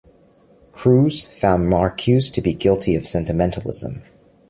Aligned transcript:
Crews 0.71 1.27
found 1.27 1.71
Marcuse 1.71 2.33
to 2.33 2.41
be 2.41 2.55
guilty 2.55 2.95
of 2.95 3.05
sentimentalism. 3.05 4.01